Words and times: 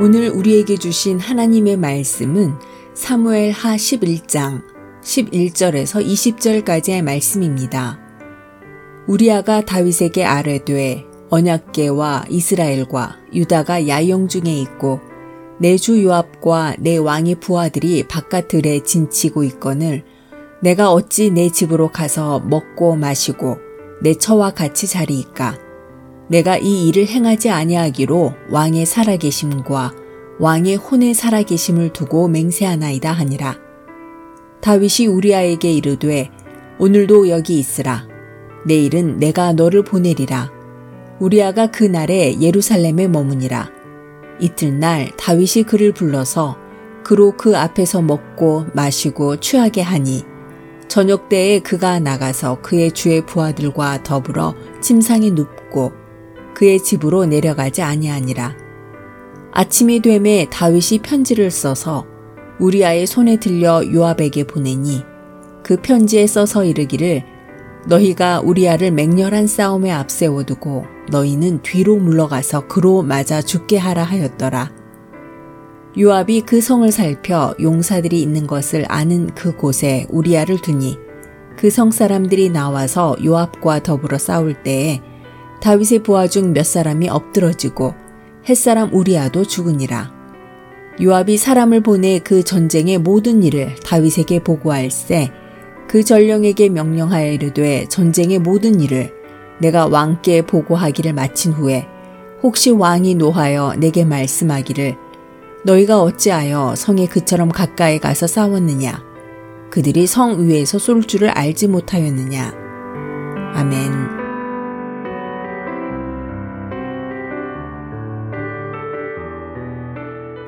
오늘 0.00 0.28
우리에게 0.28 0.76
주신 0.76 1.20
하나님의 1.20 1.76
말씀은 1.76 2.54
사무엘 2.94 3.52
하 3.52 3.76
11장 3.76 4.64
11절에서 5.00 6.04
20절까지의 6.04 7.02
말씀입니다. 7.02 8.00
우리아가 9.06 9.60
다윗에게 9.60 10.24
아뢰되 10.24 11.04
언약계와 11.30 12.24
이스라엘과 12.28 13.18
유다가 13.34 13.86
야영 13.86 14.26
중에 14.26 14.52
있고 14.62 15.00
내 15.60 15.76
주 15.76 16.02
요압과 16.02 16.76
내 16.80 16.96
왕의 16.96 17.36
부하들이 17.36 18.08
바깥들에 18.08 18.80
진치고 18.80 19.44
있거늘 19.44 20.02
내가 20.60 20.90
어찌 20.90 21.30
내 21.30 21.50
집으로 21.50 21.92
가서 21.92 22.40
먹고 22.40 22.96
마시고 22.96 23.58
내 24.02 24.14
처와 24.14 24.50
같이 24.54 24.88
자리이까 24.88 25.56
내가 26.28 26.56
이 26.56 26.88
일을 26.88 27.06
행하지 27.06 27.50
아니하기로 27.50 28.34
왕의 28.50 28.86
살아계심과 28.86 29.94
왕의 30.38 30.76
혼의 30.76 31.14
살아계심을 31.14 31.92
두고 31.92 32.28
맹세하나이다 32.28 33.12
하니라. 33.12 33.58
다윗이 34.60 35.06
우리아에게 35.08 35.70
이르되 35.72 36.30
오늘도 36.78 37.28
여기 37.28 37.58
있으라. 37.58 38.08
내일은 38.66 39.18
내가 39.18 39.52
너를 39.52 39.84
보내리라. 39.84 40.50
우리아가 41.20 41.66
그 41.66 41.84
날에 41.84 42.40
예루살렘에 42.40 43.06
머무니라. 43.06 43.70
이틀날 44.40 45.12
다윗이 45.16 45.64
그를 45.66 45.92
불러서 45.92 46.56
그로 47.04 47.36
그 47.36 47.56
앞에서 47.56 48.02
먹고 48.02 48.66
마시고 48.72 49.36
취하게 49.36 49.82
하니 49.82 50.24
저녁 50.88 51.28
때에 51.28 51.60
그가 51.60 52.00
나가서 52.00 52.60
그의 52.62 52.92
주의 52.92 53.24
부하들과 53.24 54.02
더불어 54.02 54.54
침상에 54.80 55.30
눕고 55.30 56.03
그의 56.54 56.82
집으로 56.82 57.26
내려가지 57.26 57.82
아니하니라. 57.82 58.56
아침이 59.52 60.00
되매 60.00 60.46
다윗이 60.50 61.00
편지를 61.02 61.50
써서 61.50 62.06
우리아의 62.58 63.06
손에 63.06 63.36
들려 63.38 63.82
요압에게 63.84 64.44
보내니 64.44 65.02
그 65.62 65.76
편지에 65.76 66.26
써서 66.26 66.64
이르기를 66.64 67.22
너희가 67.86 68.40
우리아를 68.40 68.90
맹렬한 68.90 69.46
싸움에 69.46 69.90
앞세워두고 69.90 70.86
너희는 71.10 71.62
뒤로 71.62 71.96
물러가서 71.96 72.66
그로 72.66 73.02
맞아 73.02 73.42
죽게 73.42 73.76
하라 73.76 74.04
하였더라. 74.04 74.72
요압이 75.98 76.40
그 76.42 76.60
성을 76.60 76.90
살펴 76.90 77.54
용사들이 77.60 78.20
있는 78.20 78.46
것을 78.46 78.84
아는 78.88 79.30
그 79.34 79.56
곳에 79.56 80.06
우리아를 80.10 80.60
두니 80.60 80.98
그 81.56 81.70
성 81.70 81.90
사람들이 81.90 82.50
나와서 82.50 83.16
요압과 83.24 83.84
더불어 83.84 84.18
싸울 84.18 84.54
때에 84.54 85.00
다윗의 85.64 86.00
부하 86.00 86.26
중 86.26 86.52
몇 86.52 86.66
사람이 86.66 87.08
엎드러지고 87.08 87.94
햇사람 88.46 88.92
우리아도 88.92 89.46
죽으니라. 89.46 90.12
요압이 91.00 91.38
사람을 91.38 91.80
보내 91.80 92.18
그 92.18 92.42
전쟁의 92.42 92.98
모든 92.98 93.42
일을 93.42 93.74
다윗에게 93.76 94.40
보고할세 94.40 95.30
그 95.88 96.04
전령에게 96.04 96.68
명령하여 96.68 97.32
이르되 97.32 97.86
전쟁의 97.88 98.40
모든 98.40 98.78
일을 98.78 99.10
내가 99.58 99.86
왕께 99.86 100.42
보고하기를 100.42 101.14
마친 101.14 101.52
후에 101.52 101.86
혹시 102.42 102.70
왕이 102.70 103.14
노하여 103.14 103.74
내게 103.78 104.04
말씀하기를 104.04 104.96
너희가 105.64 106.02
어찌하여 106.02 106.74
성에 106.76 107.06
그처럼 107.06 107.48
가까이 107.48 107.98
가서 107.98 108.26
싸웠느냐 108.26 109.02
그들이 109.70 110.06
성 110.06 110.46
위에서 110.46 110.78
쏠 110.78 111.02
줄을 111.04 111.30
알지 111.30 111.68
못하였느냐 111.68 112.54
아멘. 113.54 114.23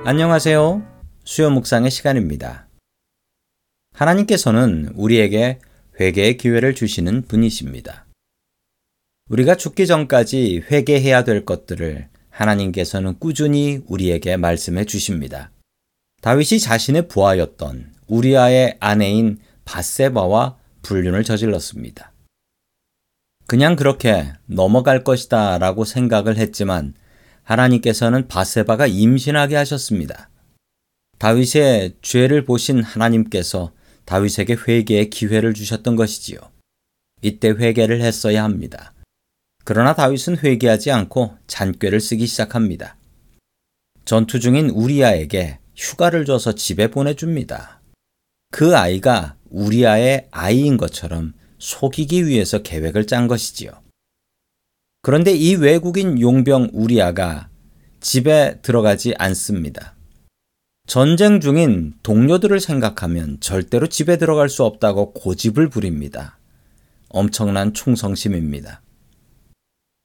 안녕하세요. 0.08 0.86
수요 1.24 1.50
묵상의 1.50 1.90
시간입니다. 1.90 2.68
하나님께서는 3.92 4.92
우리에게 4.94 5.58
회개의 5.98 6.36
기회를 6.36 6.76
주시는 6.76 7.22
분이십니다. 7.22 8.06
우리가 9.30 9.56
죽기 9.56 9.88
전까지 9.88 10.62
회개해야 10.70 11.24
될 11.24 11.44
것들을 11.44 12.08
하나님께서는 12.30 13.18
꾸준히 13.18 13.80
우리에게 13.88 14.36
말씀해 14.36 14.84
주십니다. 14.84 15.50
다윗이 16.22 16.60
자신의 16.60 17.08
부하였던 17.08 17.92
우리아의 18.06 18.76
아내인 18.78 19.40
바세바와 19.64 20.56
불륜을 20.82 21.24
저질렀습니다. 21.24 22.12
그냥 23.48 23.74
그렇게 23.74 24.32
넘어갈 24.46 25.02
것이다 25.02 25.58
라고 25.58 25.84
생각을 25.84 26.36
했지만 26.36 26.94
하나님께서는 27.46 28.26
바세바가 28.28 28.88
임신하게 28.88 29.56
하셨습니다. 29.56 30.30
다윗의 31.18 31.94
죄를 32.02 32.44
보신 32.44 32.82
하나님께서 32.82 33.72
다윗에게 34.04 34.56
회개의 34.66 35.10
기회를 35.10 35.54
주셨던 35.54 35.96
것이지요. 35.96 36.38
이때 37.22 37.48
회개를 37.48 38.02
했어야 38.02 38.44
합니다. 38.44 38.92
그러나 39.64 39.94
다윗은 39.94 40.38
회개하지 40.38 40.90
않고 40.90 41.36
잔꾀를 41.46 42.00
쓰기 42.00 42.26
시작합니다. 42.26 42.96
전투 44.04 44.38
중인 44.38 44.70
우리아에게 44.70 45.58
휴가를 45.74 46.24
줘서 46.24 46.54
집에 46.54 46.88
보내줍니다. 46.88 47.80
그 48.52 48.76
아이가 48.76 49.36
우리아의 49.50 50.28
아이인 50.30 50.76
것처럼 50.76 51.34
속이기 51.58 52.26
위해서 52.26 52.62
계획을 52.62 53.06
짠 53.06 53.26
것이지요. 53.26 53.85
그런데 55.06 55.30
이 55.30 55.54
외국인 55.54 56.20
용병 56.20 56.70
우리아가 56.72 57.48
집에 58.00 58.58
들어가지 58.60 59.14
않습니다. 59.16 59.94
전쟁 60.88 61.38
중인 61.38 61.94
동료들을 62.02 62.58
생각하면 62.58 63.36
절대로 63.38 63.86
집에 63.86 64.18
들어갈 64.18 64.48
수 64.48 64.64
없다고 64.64 65.12
고집을 65.12 65.68
부립니다. 65.68 66.40
엄청난 67.08 67.72
충성심입니다. 67.72 68.82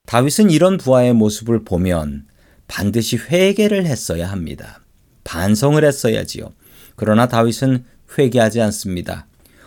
다윗은 0.06 0.52
이런 0.52 0.78
부하의 0.78 1.14
모습을 1.14 1.64
보면 1.64 2.28
반드시 2.68 3.18
회개를 3.18 3.88
했어야 3.88 4.30
합니다. 4.30 4.84
반성을 5.24 5.84
했어야지요. 5.84 6.54
그러나 6.96 7.28
다윗은 7.28 7.86
회개하지 8.20 8.62
않습니다. 8.62 9.26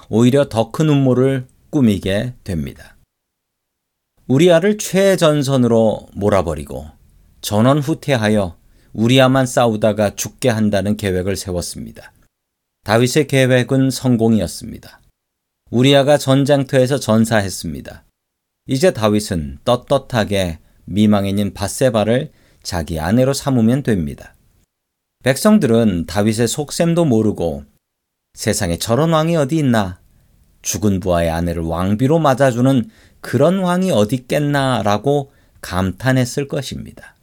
오히려 0.09 0.49
더 0.49 0.71
큰 0.71 0.91
음모를 0.91 1.49
꾸미게 1.71 2.35
됩니다. 2.45 2.94
우리아를 4.27 4.79
최전선으로 4.79 6.09
몰아버리고 6.15 6.87
전원 7.43 7.79
후퇴하여 7.79 8.57
우리아만 8.95 9.45
싸우다가 9.45 10.15
죽게 10.15 10.49
한다는 10.49 10.97
계획을 10.97 11.37
세웠습니다. 11.37 12.13
다윗의 12.85 13.27
계획은 13.27 13.91
성공이었습니다. 13.91 15.01
우리아가 15.71 16.17
전장터에서 16.17 16.99
전사했습니다. 16.99 18.05
이제 18.67 18.93
다윗은 18.93 19.59
떳떳하게 19.65 20.59
미망인인 20.87 21.53
바세바를 21.53 22.33
자기 22.63 22.99
아내로 23.01 23.35
삼으면 23.35 23.83
됩니다. 23.83 24.35
백성들은 25.23 26.07
다윗의 26.07 26.49
속셈도 26.49 27.05
모르고 27.05 27.65
세상에 28.35 28.79
저런 28.79 29.13
왕이 29.13 29.37
어디 29.37 29.59
있나 29.59 30.01
죽은 30.63 31.01
부하의 31.01 31.31
아내를 31.31 31.63
왕비로 31.63 32.19
맞아주는 32.19 32.89
그런 33.25 33.61
왕이 33.61 33.91
어디 33.91 34.17
있겠나라고 34.17 35.33
감탄했을 35.63 36.47
것입니다. 36.47 37.17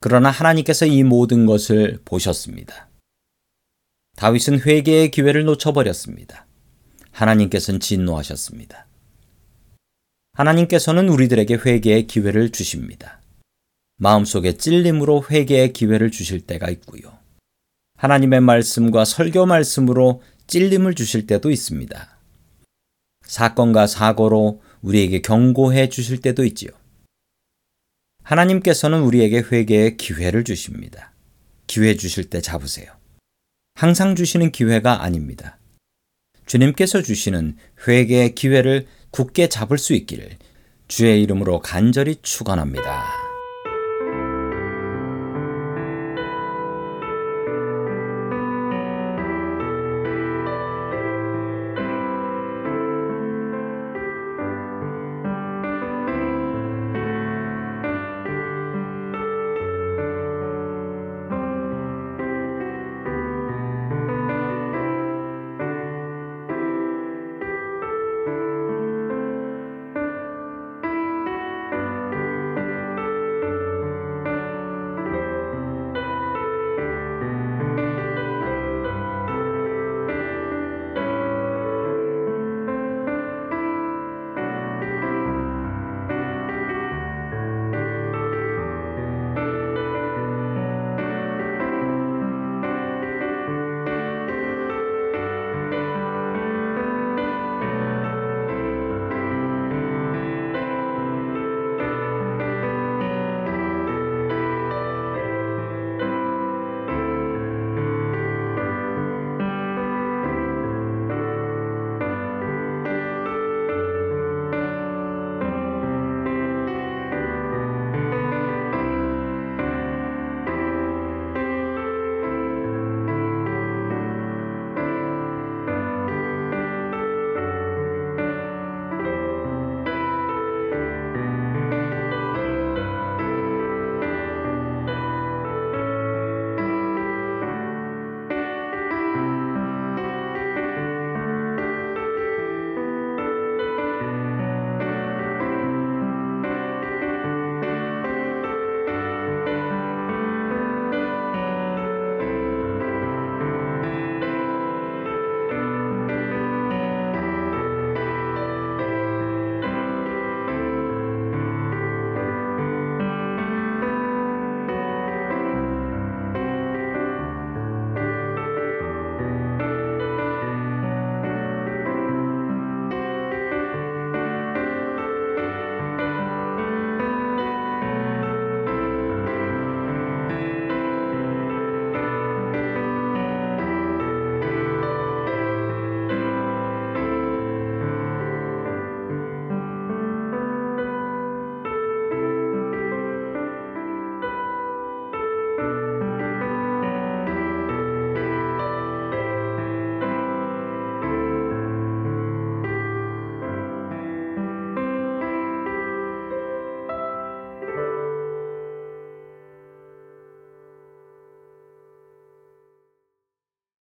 그러나 0.00 0.28
하나님께서 0.28 0.86
이 0.86 1.04
모든 1.04 1.46
것을 1.46 2.00
보셨습니다. 2.04 2.88
다윗은 4.16 4.62
회개의 4.62 5.12
기회를 5.12 5.44
놓쳐버렸습니다. 5.44 6.46
하나님께서는 7.12 7.78
진노하셨습니다. 7.78 8.88
하나님께서는 10.32 11.10
우리들에게 11.10 11.54
회개의 11.64 12.08
기회를 12.08 12.50
주십니다. 12.50 13.20
마음속에 13.98 14.56
찔림으로 14.56 15.26
회개의 15.30 15.74
기회를 15.74 16.10
주실 16.10 16.40
때가 16.40 16.70
있고요. 16.70 17.16
하나님의 17.98 18.40
말씀과 18.40 19.04
설교 19.04 19.46
말씀으로 19.46 20.22
찔림을 20.48 20.96
주실 20.96 21.28
때도 21.28 21.52
있습니다. 21.52 22.15
사건과 23.26 23.86
사고로 23.86 24.62
우리에게 24.82 25.20
경고해 25.20 25.88
주실 25.88 26.20
때도 26.20 26.44
있지요. 26.44 26.70
하나님께서는 28.22 29.02
우리에게 29.02 29.44
회개의 29.50 29.96
기회를 29.96 30.44
주십니다. 30.44 31.12
기회 31.66 31.94
주실 31.96 32.30
때 32.30 32.40
잡으세요. 32.40 32.90
항상 33.74 34.16
주시는 34.16 34.52
기회가 34.52 35.02
아닙니다. 35.02 35.58
주님께서 36.46 37.02
주시는 37.02 37.56
회개의 37.86 38.34
기회를 38.34 38.86
굳게 39.10 39.48
잡을 39.48 39.78
수 39.78 39.92
있기를 39.94 40.30
주의 40.88 41.22
이름으로 41.22 41.60
간절히 41.60 42.16
축원합니다. 42.22 43.15